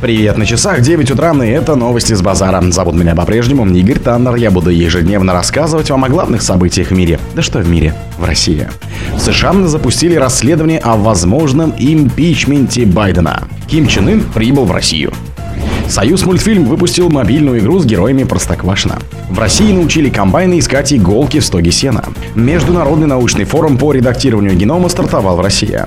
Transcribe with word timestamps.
Привет 0.00 0.36
на 0.36 0.44
часах, 0.44 0.82
9 0.82 1.10
утра, 1.12 1.32
и 1.44 1.48
это 1.48 1.76
новости 1.76 2.12
с 2.12 2.20
базара. 2.20 2.60
Зовут 2.70 2.94
меня 2.94 3.14
по-прежнему 3.14 3.66
Игорь 3.66 3.98
Таннер. 3.98 4.34
Я 4.34 4.50
буду 4.50 4.70
ежедневно 4.70 5.32
рассказывать 5.32 5.90
вам 5.90 6.04
о 6.04 6.08
главных 6.08 6.42
событиях 6.42 6.88
в 6.88 6.92
мире. 6.92 7.18
Да 7.34 7.42
что 7.42 7.60
в 7.60 7.68
мире? 7.68 7.94
В 8.18 8.24
России. 8.24 8.68
В 9.14 9.20
США 9.20 9.54
запустили 9.66 10.16
расследование 10.16 10.78
о 10.80 10.96
возможном 10.96 11.72
импичменте 11.78 12.84
Байдена. 12.84 13.44
Ким 13.66 13.86
Чен 13.86 14.08
Ын 14.08 14.24
прибыл 14.34 14.64
в 14.64 14.72
Россию. 14.72 15.12
Союз 15.88 16.24
мультфильм 16.24 16.64
выпустил 16.64 17.08
мобильную 17.10 17.60
игру 17.60 17.78
с 17.78 17.84
героями 17.84 18.24
Простоквашина. 18.24 18.98
В 19.30 19.38
России 19.38 19.72
научили 19.72 20.10
комбайны 20.10 20.58
искать 20.58 20.92
иголки 20.92 21.40
в 21.40 21.44
стоге 21.44 21.70
сена. 21.70 22.04
Международный 22.34 23.06
научный 23.06 23.44
форум 23.44 23.78
по 23.78 23.92
редактированию 23.92 24.56
генома 24.56 24.88
стартовал 24.88 25.36
в 25.36 25.40
России. 25.40 25.80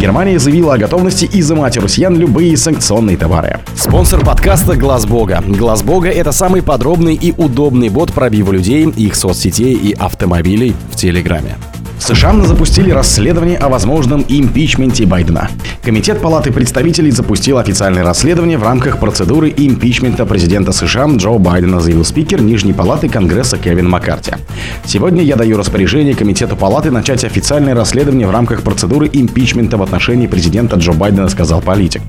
Германия 0.00 0.38
заявила 0.38 0.74
о 0.74 0.78
готовности 0.78 1.28
изымать 1.30 1.76
у 1.76 1.82
россиян 1.82 2.16
любые 2.16 2.56
санкционные 2.56 3.18
товары. 3.18 3.60
Спонсор 3.76 4.24
подкаста 4.24 4.74
Глаз 4.74 5.04
Бога. 5.04 5.44
Глаз 5.46 5.82
Бога 5.82 6.08
это 6.08 6.32
самый 6.32 6.62
подробный 6.62 7.14
и 7.14 7.34
удобный 7.36 7.90
бот 7.90 8.10
пробива 8.10 8.50
людей, 8.50 8.88
их 8.88 9.14
соцсетей 9.14 9.74
и 9.74 9.92
автомобилей 9.92 10.74
в 10.90 10.96
Телеграме. 10.96 11.56
США 12.00 12.32
запустили 12.44 12.90
расследование 12.90 13.58
о 13.58 13.68
возможном 13.68 14.24
импичменте 14.26 15.04
Байдена. 15.04 15.50
Комитет 15.82 16.20
Палаты 16.20 16.50
представителей 16.50 17.10
запустил 17.10 17.58
официальное 17.58 18.02
расследование 18.02 18.56
в 18.56 18.62
рамках 18.62 18.98
процедуры 18.98 19.52
импичмента 19.54 20.24
президента 20.24 20.72
США 20.72 21.06
Джо 21.16 21.32
Байдена, 21.38 21.78
заявил 21.80 22.04
спикер 22.04 22.40
Нижней 22.40 22.72
Палаты 22.72 23.08
Конгресса 23.08 23.58
Кевин 23.58 23.88
Маккарти. 23.88 24.32
Сегодня 24.84 25.22
я 25.22 25.36
даю 25.36 25.58
распоряжение 25.58 26.14
Комитету 26.14 26.56
Палаты 26.56 26.90
начать 26.90 27.22
официальное 27.24 27.74
расследование 27.74 28.26
в 28.26 28.30
рамках 28.30 28.62
процедуры 28.62 29.08
импичмента 29.12 29.76
в 29.76 29.82
отношении 29.82 30.26
президента 30.26 30.76
Джо 30.76 30.92
Байдена, 30.92 31.28
сказал 31.28 31.60
политик. 31.60 32.00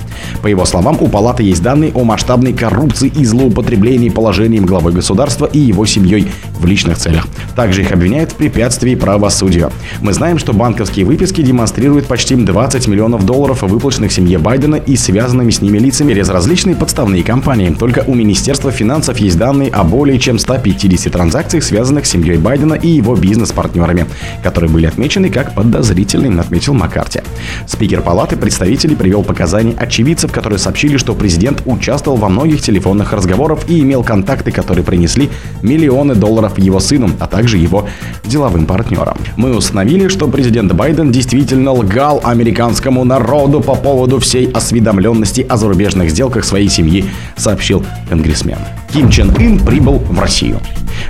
По 0.41 0.47
его 0.47 0.63
словам, 0.65 0.97
у 1.01 1.09
Палаты 1.09 1.43
есть 1.43 1.61
данные 1.61 1.91
о 1.93 2.05
масштабной 2.05 2.53
коррупции 2.53 3.11
и 3.13 3.25
злоупотреблении 3.25 4.09
положением 4.09 4.65
главы 4.65 4.93
государства 4.93 5.45
и 5.45 5.59
его 5.59 5.85
семьей 5.85 6.31
в 6.59 6.65
личных 6.65 6.97
целях. 6.97 7.27
Также 7.55 7.81
их 7.81 7.91
обвиняют 7.91 8.31
в 8.31 8.35
препятствии 8.35 8.95
правосудию. 8.95 9.71
Мы 10.01 10.13
знаем, 10.13 10.37
что 10.37 10.53
банковские 10.53 11.05
выписки 11.05 11.41
демонстрируют 11.41 12.07
почти 12.07 12.35
20 12.35 12.87
миллионов 12.87 13.25
долларов, 13.25 13.61
выплаченных 13.61 14.11
семье 14.11 14.37
Байдена 14.37 14.75
и 14.75 14.95
связанными 14.95 15.51
с 15.51 15.61
ними 15.61 15.77
лицами 15.77 16.13
через 16.13 16.29
различные 16.29 16.75
подставные 16.75 17.23
компании. 17.23 17.75
Только 17.77 18.03
у 18.05 18.13
Министерства 18.13 18.71
финансов 18.71 19.17
есть 19.17 19.37
данные 19.37 19.69
о 19.69 19.83
более 19.83 20.19
чем 20.19 20.39
150 20.39 21.11
транзакциях, 21.11 21.63
связанных 21.63 22.05
с 22.05 22.09
семьей 22.09 22.37
Байдена 22.37 22.73
и 22.73 22.87
его 22.87 23.15
бизнес-партнерами, 23.15 24.05
которые 24.43 24.69
были 24.69 24.85
отмечены 24.85 25.29
как 25.29 25.55
подозрительные, 25.55 26.39
отметил 26.39 26.73
Маккарти. 26.73 27.21
Спикер 27.67 28.01
Палаты 28.01 28.35
представителей 28.35 28.95
привел 28.95 29.23
показания 29.23 29.73
очевидцев, 29.77 30.31
которые 30.31 30.59
сообщили, 30.59 30.97
что 30.97 31.13
президент 31.13 31.63
участвовал 31.65 32.17
во 32.17 32.29
многих 32.29 32.61
телефонных 32.61 33.13
разговорах 33.13 33.59
и 33.67 33.79
имел 33.81 34.03
контакты, 34.03 34.51
которые 34.51 34.83
принесли 34.83 35.29
миллионы 35.61 36.15
долларов 36.15 36.57
его 36.57 36.79
сыну, 36.79 37.09
а 37.19 37.27
также 37.27 37.57
его 37.57 37.87
деловым 38.23 38.65
партнерам. 38.65 39.17
Мы 39.37 39.55
установили, 39.71 40.09
что 40.09 40.27
президент 40.27 40.73
Байден 40.73 41.13
действительно 41.13 41.71
лгал 41.71 42.19
американскому 42.25 43.05
народу 43.05 43.61
по 43.61 43.73
поводу 43.73 44.19
всей 44.19 44.51
осведомленности 44.51 45.45
о 45.47 45.55
зарубежных 45.55 46.09
сделках 46.09 46.43
своей 46.43 46.67
семьи, 46.67 47.05
сообщил 47.37 47.85
конгрессмен. 48.09 48.57
Ким 48.91 49.09
Чен 49.09 49.29
Ын 49.37 49.59
прибыл 49.59 49.99
в 49.99 50.19
Россию. 50.19 50.59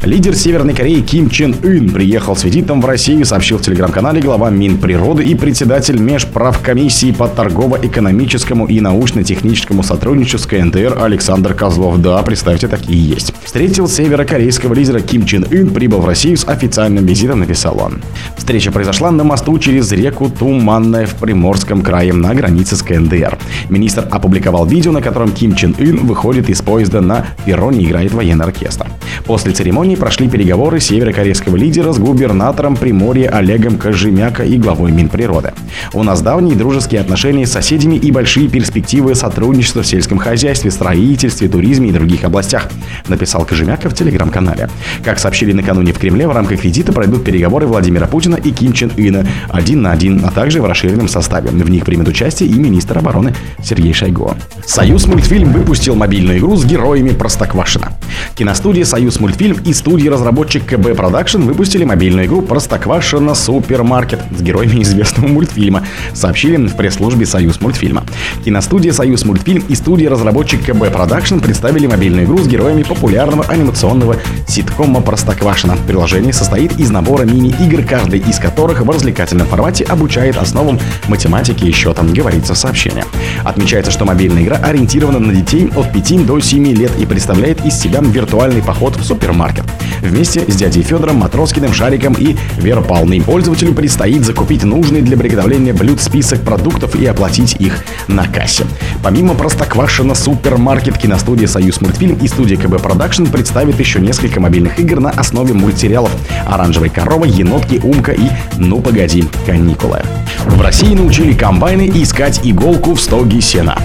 Лидер 0.03 0.35
Северной 0.35 0.73
Кореи 0.73 1.01
Ким 1.01 1.29
Чен 1.29 1.55
Ын 1.63 1.89
приехал 1.89 2.35
с 2.35 2.43
визитом 2.43 2.81
в 2.81 2.85
Россию, 2.85 3.25
сообщил 3.25 3.57
в 3.57 3.61
телеграм-канале 3.61 4.21
глава 4.21 4.49
Минприроды 4.49 5.23
и 5.23 5.35
председатель 5.35 5.99
Межправкомиссии 5.99 7.11
по 7.11 7.27
торгово-экономическому 7.27 8.67
и 8.67 8.79
научно-техническому 8.79 9.83
сотрудничеству 9.83 10.49
КНДР 10.49 10.97
Александр 11.01 11.53
Козлов. 11.53 12.01
Да, 12.01 12.21
представьте, 12.23 12.67
такие 12.67 13.03
есть. 13.03 13.33
Встретил 13.43 13.87
северокорейского 13.87 14.73
лидера 14.73 14.99
Ким 14.99 15.25
Чен 15.25 15.45
Ын, 15.51 15.69
прибыл 15.69 15.99
в 15.99 16.05
Россию 16.05 16.37
с 16.37 16.47
официальным 16.47 17.05
визитом, 17.05 17.39
написал 17.39 17.79
он. 17.79 18.01
Встреча 18.37 18.71
произошла 18.71 19.11
на 19.11 19.23
мосту 19.23 19.57
через 19.59 19.91
реку 19.91 20.29
Туманная 20.29 21.05
в 21.05 21.15
Приморском 21.15 21.81
крае 21.81 22.13
на 22.13 22.33
границе 22.33 22.75
с 22.75 22.81
КНДР. 22.81 23.37
Министр 23.69 24.07
опубликовал 24.09 24.65
видео, 24.65 24.91
на 24.91 25.01
котором 25.01 25.31
Ким 25.31 25.55
Чен 25.55 25.75
Ын 25.77 26.05
выходит 26.05 26.49
из 26.49 26.61
поезда 26.61 27.01
на 27.01 27.25
перроне 27.45 27.83
играет 27.83 28.13
военный 28.13 28.45
оркестр. 28.45 28.87
После 29.25 29.51
церемонии 29.51 29.80
прошли 29.81 30.29
переговоры 30.29 30.79
северокорейского 30.79 31.55
лидера 31.55 31.91
с 31.91 31.97
губернатором 31.97 32.75
Приморья 32.75 33.29
Олегом 33.29 33.79
Кожемяка 33.79 34.43
и 34.43 34.57
главой 34.57 34.91
Минприроды. 34.91 35.53
У 35.93 36.03
нас 36.03 36.21
давние 36.21 36.55
дружеские 36.55 37.01
отношения 37.01 37.47
с 37.47 37.51
соседями 37.51 37.95
и 37.95 38.11
большие 38.11 38.47
перспективы 38.47 39.15
сотрудничества 39.15 39.81
в 39.81 39.87
сельском 39.87 40.19
хозяйстве, 40.19 40.69
строительстве, 40.69 41.49
туризме 41.49 41.89
и 41.89 41.91
других 41.91 42.23
областях, 42.23 42.69
написал 43.07 43.43
Кожемяка 43.43 43.89
в 43.89 43.95
телеграм-канале. 43.95 44.69
Как 45.03 45.17
сообщили 45.17 45.51
накануне 45.51 45.93
в 45.93 45.97
Кремле, 45.97 46.27
в 46.27 46.31
рамках 46.31 46.63
визита 46.63 46.93
пройдут 46.93 47.23
переговоры 47.23 47.65
Владимира 47.65 48.05
Путина 48.05 48.35
и 48.35 48.51
Ким 48.51 48.73
Чен 48.73 48.91
Ына 48.97 49.27
один 49.49 49.81
на 49.81 49.91
один, 49.91 50.21
а 50.23 50.29
также 50.29 50.61
в 50.61 50.65
расширенном 50.65 51.07
составе. 51.07 51.49
В 51.49 51.69
них 51.69 51.85
примет 51.85 52.07
участие 52.07 52.49
и 52.49 52.53
министр 52.53 52.99
обороны 52.99 53.33
Сергей 53.63 53.93
Шойгу. 53.93 54.35
Союзмультфильм 54.63 55.51
выпустил 55.51 55.95
мобильную 55.95 56.37
игру 56.37 56.55
с 56.55 56.65
героями 56.65 57.09
Простоквашина. 57.09 57.93
Киностудия 58.35 58.85
«Союзмультфильм» 58.85 59.57
и 59.65 59.70
студия-разработчик 59.73 60.65
КБ 60.65 60.95
Продакшн 60.95 61.41
выпустили 61.41 61.83
мобильную 61.83 62.27
игру 62.27 62.41
«Простоквашино 62.41 63.35
Супермаркет» 63.35 64.19
с 64.37 64.41
героями 64.41 64.83
известного 64.83 65.27
мультфильма, 65.27 65.83
сообщили 66.13 66.55
в 66.67 66.75
пресс-службе 66.75 67.25
«Союз 67.25 67.61
мультфильма». 67.61 68.03
Киностудия 68.45 68.93
«Союзмультфильм» 68.93 69.63
и 69.67 69.75
студия-разработчик 69.75 70.63
КБ 70.65 70.91
Продакшн 70.91 71.39
представили 71.39 71.87
мобильную 71.87 72.25
игру 72.25 72.37
с 72.37 72.47
героями 72.47 72.83
популярного 72.83 73.45
анимационного 73.45 74.17
ситкома 74.47 75.01
«Простоквашино». 75.01 75.77
Приложение 75.87 76.33
состоит 76.33 76.79
из 76.79 76.89
набора 76.89 77.23
мини-игр, 77.23 77.83
каждый 77.83 78.19
из 78.19 78.37
которых 78.37 78.81
в 78.81 78.89
развлекательном 78.89 79.47
формате 79.47 79.83
обучает 79.85 80.37
основам 80.37 80.79
математики 81.07 81.65
и 81.65 81.71
счета, 81.71 82.03
говорится 82.03 82.53
в 82.53 82.57
сообщении. 82.57 83.03
Отмечается, 83.43 83.91
что 83.91 84.05
мобильная 84.05 84.43
игра 84.43 84.57
ориентирована 84.57 85.19
на 85.19 85.33
детей 85.33 85.69
от 85.75 85.91
5 85.91 86.25
до 86.25 86.39
7 86.39 86.67
лет 86.73 86.91
и 86.99 87.05
представляет 87.05 87.65
из 87.65 87.79
себя 87.79 88.01
виртуальный 88.01 88.61
поход 88.61 88.95
в 88.95 89.03
супермаркет. 89.03 89.60
Вместе 90.01 90.41
с 90.47 90.55
дядей 90.55 90.81
Федором, 90.81 91.17
Матроскиным, 91.17 91.73
Шариком 91.73 92.13
и 92.13 92.35
Вер 92.57 92.79
Палной 92.79 93.21
пользователю 93.21 93.73
предстоит 93.73 94.25
закупить 94.25 94.63
нужный 94.63 95.01
для 95.01 95.15
приготовления 95.15 95.73
блюд 95.73 96.01
список 96.01 96.41
продуктов 96.41 96.95
и 96.95 97.05
оплатить 97.05 97.55
их 97.59 97.83
на 98.07 98.27
кассе. 98.27 98.65
Помимо 99.03 99.35
Простоквашино 99.35 100.15
супермаркет, 100.15 100.97
киностудия 100.97 101.47
«Союзмультфильм» 101.47 102.15
и 102.15 102.27
студия 102.27 102.57
КБ 102.57 102.81
Продакшн 102.81 103.25
представит 103.25 103.79
еще 103.79 103.99
несколько 103.99 104.39
мобильных 104.39 104.79
игр 104.79 104.99
на 104.99 105.11
основе 105.11 105.53
мультсериалов 105.53 106.11
«Оранжевая 106.47 106.89
корова», 106.89 107.25
«Енотки», 107.25 107.79
«Умка» 107.83 108.11
и 108.11 108.29
«Ну 108.57 108.81
погоди, 108.81 109.25
каникулы». 109.45 110.01
В 110.45 110.61
России 110.61 110.95
научили 110.95 111.33
комбайны 111.33 111.89
искать 111.93 112.41
иголку 112.43 112.95
в 112.95 113.01
стоге 113.01 113.41
сена. 113.41 113.77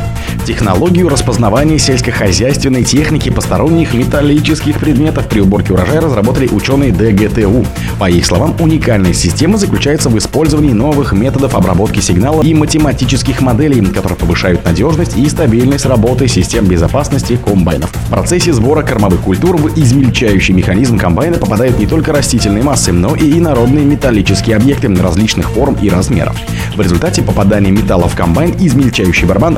Технологию 0.46 1.08
распознавания 1.08 1.78
сельскохозяйственной 1.78 2.84
техники 2.84 3.30
посторонних 3.30 3.94
металлических 3.94 4.78
предметов 4.78 5.26
при 5.28 5.40
уборке 5.40 5.72
урожая 5.72 6.00
разработали 6.00 6.48
ученые 6.48 6.92
ДГТУ. 6.92 7.66
По 7.98 8.08
их 8.08 8.24
словам, 8.24 8.54
уникальная 8.60 9.12
система 9.12 9.58
заключается 9.58 10.08
в 10.08 10.16
использовании 10.18 10.72
новых 10.72 11.12
методов 11.12 11.54
обработки 11.54 12.00
сигнала 12.00 12.42
и 12.42 12.54
математических 12.54 13.40
моделей, 13.40 13.84
которые 13.86 14.16
повышают 14.16 14.64
надежность 14.64 15.16
и 15.16 15.28
стабильность 15.28 15.86
работы 15.86 16.28
систем 16.28 16.66
безопасности 16.66 17.38
комбайнов. 17.44 17.90
В 17.90 18.10
процессе 18.10 18.52
сбора 18.52 18.82
кормовых 18.82 19.20
культур 19.20 19.56
в 19.56 19.76
измельчающий 19.78 20.54
механизм 20.54 20.98
комбайна 20.98 21.38
попадают 21.38 21.78
не 21.78 21.86
только 21.86 22.12
растительные 22.12 22.62
массы, 22.62 22.92
но 22.92 23.16
и 23.16 23.38
инородные 23.38 23.84
металлические 23.84 24.56
объекты 24.56 24.86
различных 24.94 25.50
форм 25.50 25.76
и 25.80 25.88
размеров. 25.88 26.36
В 26.76 26.80
результате 26.80 27.22
попадания 27.22 27.70
металла 27.70 28.08
в 28.08 28.14
комбайн 28.14 28.54
измельчающий 28.58 29.26
барабан 29.26 29.56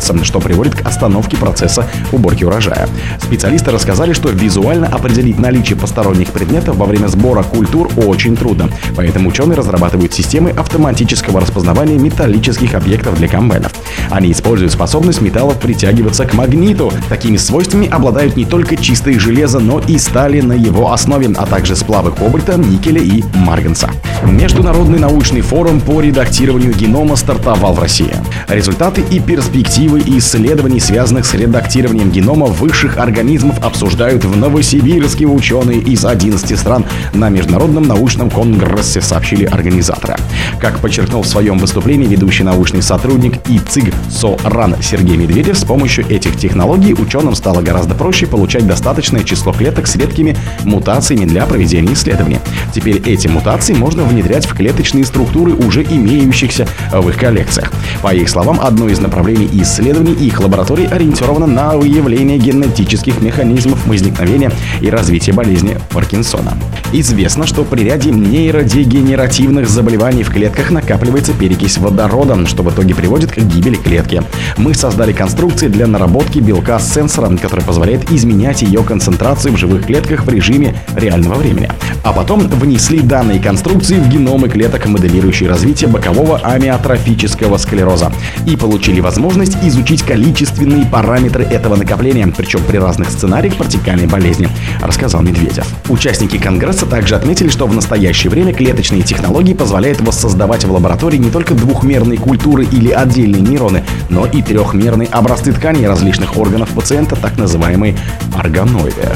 разрушается, 0.00 0.24
что 0.24 0.40
приводит 0.40 0.74
к 0.74 0.86
остановке 0.86 1.36
процесса 1.36 1.86
уборки 2.12 2.44
урожая. 2.44 2.88
Специалисты 3.22 3.70
рассказали, 3.70 4.12
что 4.12 4.30
визуально 4.30 4.86
определить 4.86 5.38
наличие 5.38 5.78
посторонних 5.78 6.28
предметов 6.28 6.76
во 6.76 6.86
время 6.86 7.08
сбора 7.08 7.42
культур 7.42 7.90
очень 7.96 8.36
трудно. 8.36 8.70
Поэтому 8.96 9.28
ученые 9.28 9.56
разрабатывают 9.56 10.12
системы 10.12 10.50
автоматического 10.50 11.40
распознавания 11.40 11.98
металлических 11.98 12.74
объектов 12.74 13.16
для 13.16 13.28
комбайнов. 13.28 13.72
Они 14.10 14.32
используют 14.32 14.72
способность 14.72 15.20
металлов 15.20 15.58
притягиваться 15.58 16.24
к 16.24 16.34
магниту. 16.34 16.92
Такими 17.08 17.36
свойствами 17.36 17.88
обладают 17.88 18.36
не 18.36 18.44
только 18.44 18.76
чистое 18.76 19.18
железо, 19.18 19.60
но 19.60 19.80
и 19.80 19.98
стали 19.98 20.40
на 20.40 20.54
его 20.54 20.92
основе, 20.92 21.28
а 21.36 21.46
также 21.46 21.76
сплавы 21.76 22.10
кобальта, 22.12 22.56
никеля 22.56 23.02
и 23.02 23.22
марганца. 23.34 23.90
Международный 24.24 24.98
научный 24.98 25.40
форум 25.40 25.80
по 25.80 26.00
редактированию 26.00 26.72
генома 26.72 27.16
стартовал 27.16 27.74
в 27.74 27.80
России. 27.80 28.14
Результаты 28.48 29.02
и 29.10 29.18
перспективы 29.18 29.89
исследований, 29.98 30.78
связанных 30.78 31.26
с 31.26 31.34
редактированием 31.34 32.10
генома 32.10 32.46
высших 32.46 32.98
организмов, 32.98 33.58
обсуждают 33.64 34.24
в 34.24 34.36
Новосибирске 34.36 35.26
ученые 35.26 35.80
из 35.80 36.04
11 36.04 36.58
стран 36.58 36.84
на 37.12 37.28
Международном 37.28 37.88
научном 37.88 38.30
конгрессе, 38.30 39.00
сообщили 39.00 39.46
организаторы. 39.46 40.16
Как 40.60 40.78
подчеркнул 40.78 41.22
в 41.22 41.26
своем 41.26 41.58
выступлении 41.58 42.06
ведущий 42.06 42.44
научный 42.44 42.82
сотрудник 42.82 43.38
ИЦИГ 43.48 43.92
СОРАН 44.10 44.76
Сергей 44.82 45.16
Медведев, 45.16 45.58
с 45.58 45.64
помощью 45.64 46.06
этих 46.08 46.36
технологий 46.36 46.94
ученым 46.94 47.34
стало 47.34 47.60
гораздо 47.60 47.94
проще 47.94 48.26
получать 48.26 48.66
достаточное 48.66 49.24
число 49.24 49.52
клеток 49.52 49.86
с 49.86 49.96
редкими 49.96 50.36
мутациями 50.64 51.24
для 51.24 51.46
проведения 51.46 51.94
исследований. 51.94 52.38
Теперь 52.72 53.02
эти 53.04 53.26
мутации 53.26 53.72
можно 53.72 54.04
внедрять 54.04 54.46
в 54.46 54.54
клеточные 54.54 55.04
структуры, 55.04 55.54
уже 55.54 55.82
имеющихся 55.82 56.68
в 56.92 57.08
их 57.08 57.16
коллекциях. 57.16 57.72
По 58.02 58.14
их 58.14 58.28
словам, 58.28 58.60
одно 58.62 58.88
из 58.88 59.00
направлений 59.00 59.48
исследований 59.52 59.79
их 59.88 60.40
лабораторий 60.40 60.86
ориентировано 60.86 61.46
на 61.46 61.76
выявление 61.76 62.38
генетических 62.38 63.20
механизмов 63.20 63.86
возникновения 63.86 64.52
и 64.80 64.90
развития 64.90 65.32
болезни 65.32 65.78
Паркинсона. 65.90 66.56
Известно, 66.92 67.46
что 67.46 67.64
при 67.64 67.84
ряде 67.84 68.10
нейродегенеративных 68.10 69.68
заболеваний 69.68 70.22
в 70.22 70.30
клетках 70.30 70.70
накапливается 70.70 71.32
перекись 71.32 71.78
водорода, 71.78 72.46
что 72.46 72.62
в 72.62 72.70
итоге 72.70 72.94
приводит 72.94 73.32
к 73.32 73.38
гибели 73.38 73.76
клетки. 73.76 74.22
Мы 74.56 74.74
создали 74.74 75.12
конструкции 75.12 75.68
для 75.68 75.86
наработки 75.86 76.38
белка 76.38 76.78
с 76.78 76.92
сенсором, 76.92 77.38
который 77.38 77.64
позволяет 77.64 78.10
изменять 78.10 78.62
ее 78.62 78.82
концентрацию 78.82 79.54
в 79.54 79.56
живых 79.56 79.86
клетках 79.86 80.24
в 80.24 80.28
режиме 80.28 80.74
реального 80.94 81.34
времени. 81.34 81.70
А 82.02 82.12
потом 82.12 82.40
внесли 82.40 83.00
данные 83.00 83.40
конструкции 83.40 83.96
в 83.96 84.08
геномы 84.08 84.48
клеток, 84.48 84.86
моделирующие 84.86 85.48
развитие 85.48 85.88
бокового 85.88 86.38
амиотрофического 86.38 87.56
склероза. 87.56 88.12
И 88.46 88.56
получили 88.56 89.00
возможность 89.00 89.59
изучить 89.62 90.02
количественные 90.02 90.86
параметры 90.86 91.44
этого 91.44 91.76
накопления, 91.76 92.26
причем 92.36 92.62
при 92.64 92.78
разных 92.78 93.10
сценариях 93.10 93.56
протекания 93.56 94.08
болезни, 94.08 94.48
рассказал 94.80 95.22
Медведев. 95.22 95.66
Участники 95.88 96.38
Конгресса 96.38 96.86
также 96.86 97.16
отметили, 97.16 97.48
что 97.48 97.66
в 97.66 97.74
настоящее 97.74 98.30
время 98.30 98.52
клеточные 98.52 99.02
технологии 99.02 99.54
позволяют 99.54 100.00
воссоздавать 100.00 100.64
в 100.64 100.72
лаборатории 100.72 101.18
не 101.18 101.30
только 101.30 101.54
двухмерные 101.54 102.18
культуры 102.18 102.64
или 102.64 102.90
отдельные 102.90 103.42
нейроны, 103.42 103.84
но 104.08 104.26
и 104.26 104.42
трехмерные 104.42 105.08
образцы 105.08 105.52
тканей 105.52 105.86
различных 105.86 106.36
органов 106.36 106.70
пациента, 106.70 107.16
так 107.16 107.38
называемые 107.38 107.96
органоиды. 108.34 109.08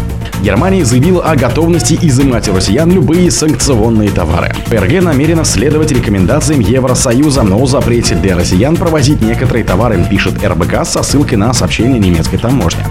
Германия 0.43 0.85
заявила 0.85 1.23
о 1.23 1.37
готовности 1.37 1.99
изымать 2.03 2.49
у 2.49 2.55
россиян 2.55 2.91
любые 2.91 3.31
санкционные 3.31 4.11
товары. 4.11 4.55
ПРГ 4.67 5.03
намерена 5.03 5.45
следовать 5.45 5.91
рекомендациям 5.91 6.61
Евросоюза 6.61 7.43
о 7.43 7.67
запрете 7.67 8.15
для 8.15 8.37
россиян 8.37 8.77
провозить 8.77 9.23
некоторые 9.23 9.65
товары, 9.65 10.05
пишет 10.11 10.34
РБК 10.43 10.87
со 10.87 11.03
ссылкой 11.03 11.39
на 11.39 11.53
сообщение 11.53 11.99
немецкой 11.99 12.39
таможни. 12.39 12.85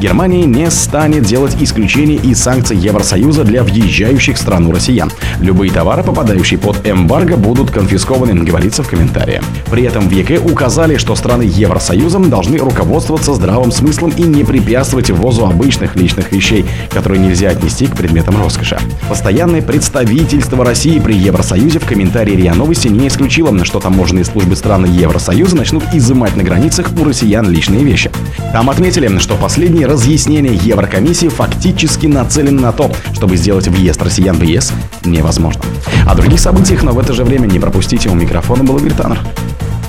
Германия 0.00 0.44
не 0.44 0.70
станет 0.70 1.24
делать 1.24 1.56
исключения 1.60 2.16
из 2.16 2.40
санкций 2.40 2.76
Евросоюза 2.76 3.44
для 3.44 3.62
въезжающих 3.62 4.36
в 4.36 4.40
страну 4.40 4.72
россиян. 4.72 5.10
Любые 5.40 5.70
товары, 5.70 6.02
попадающие 6.02 6.58
под 6.58 6.86
эмбарго, 6.86 7.36
будут 7.36 7.70
конфискованы, 7.70 8.34
говорится 8.44 8.82
в 8.82 8.88
комментарии. 8.88 9.40
При 9.70 9.82
этом 9.82 10.08
в 10.08 10.12
ЕК 10.12 10.44
указали, 10.44 10.96
что 10.96 11.14
страны 11.14 11.42
Евросоюза 11.42 12.18
должны 12.18 12.58
руководствоваться 12.58 13.34
здравым 13.34 13.72
смыслом 13.72 14.10
и 14.16 14.22
не 14.22 14.44
препятствовать 14.44 15.10
ввозу 15.10 15.46
обычных 15.46 15.96
личных 15.96 16.32
вещей, 16.32 16.64
которые 16.90 17.20
нельзя 17.20 17.50
отнести 17.50 17.86
к 17.86 17.96
предметам 17.96 18.40
роскоши. 18.42 18.78
Постоянное 19.08 19.62
представительство 19.62 20.64
России 20.64 20.98
при 20.98 21.14
Евросоюзе 21.14 21.78
в 21.78 21.86
комментарии 21.86 22.36
РИА 22.36 22.54
Новости 22.54 22.88
не 22.88 23.08
исключило, 23.08 23.48
что 23.64 23.80
таможенные 23.80 24.24
службы 24.24 24.56
стран 24.56 24.84
Евросоюза 24.84 25.56
начнут 25.56 25.84
изымать 25.92 26.36
на 26.36 26.42
границах 26.42 26.87
у 26.96 27.04
россиян 27.04 27.48
личные 27.48 27.84
вещи. 27.84 28.10
Там 28.52 28.70
отметили, 28.70 29.18
что 29.18 29.34
последние 29.36 29.86
разъяснения 29.86 30.54
Еврокомиссии 30.54 31.28
фактически 31.28 32.06
нацелены 32.06 32.60
на 32.60 32.72
то, 32.72 32.90
чтобы 33.14 33.36
сделать 33.36 33.68
въезд 33.68 34.02
россиян 34.02 34.36
в 34.36 34.42
ЕС 34.42 34.72
невозможно. 35.04 35.62
О 36.06 36.14
других 36.14 36.40
событиях, 36.40 36.82
но 36.82 36.92
в 36.92 36.98
это 36.98 37.12
же 37.12 37.24
время 37.24 37.46
не 37.46 37.58
пропустите. 37.58 38.08
У 38.08 38.14
микрофона 38.14 38.64
был 38.64 38.78
Игорь 38.78 38.92
Таннер. 38.92 39.18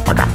Пока. 0.05 0.25